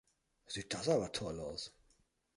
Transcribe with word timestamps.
Sieht 0.47 0.73
das 0.73 0.89
aber 0.89 1.11
toll 1.11 1.39
aus. 1.39 1.75